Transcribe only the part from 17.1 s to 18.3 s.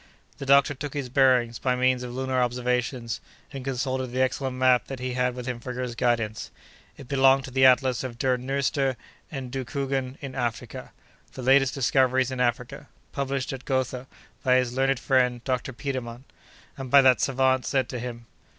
savant sent to him.